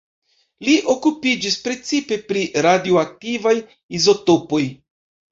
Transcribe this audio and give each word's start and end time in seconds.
Li 0.67 0.75
okupiĝis 0.93 1.57
precipe 1.67 2.17
pri 2.31 2.41
radioaktivaj 2.67 3.53
izotopoj. 3.99 4.63